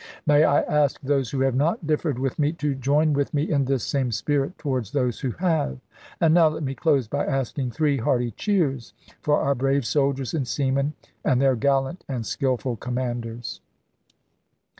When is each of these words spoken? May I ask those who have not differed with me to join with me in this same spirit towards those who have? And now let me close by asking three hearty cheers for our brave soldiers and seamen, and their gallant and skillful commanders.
May 0.25 0.43
I 0.45 0.61
ask 0.61 0.99
those 1.01 1.29
who 1.29 1.41
have 1.41 1.53
not 1.53 1.85
differed 1.85 2.17
with 2.17 2.39
me 2.39 2.53
to 2.53 2.73
join 2.73 3.13
with 3.13 3.35
me 3.35 3.43
in 3.47 3.65
this 3.65 3.83
same 3.83 4.11
spirit 4.11 4.57
towards 4.57 4.89
those 4.89 5.19
who 5.19 5.29
have? 5.33 5.77
And 6.19 6.33
now 6.33 6.47
let 6.47 6.63
me 6.63 6.73
close 6.73 7.07
by 7.07 7.23
asking 7.23 7.69
three 7.69 7.97
hearty 7.99 8.31
cheers 8.31 8.93
for 9.21 9.37
our 9.39 9.53
brave 9.53 9.85
soldiers 9.85 10.33
and 10.33 10.47
seamen, 10.47 10.93
and 11.23 11.39
their 11.39 11.55
gallant 11.55 12.03
and 12.09 12.25
skillful 12.25 12.77
commanders. 12.77 13.61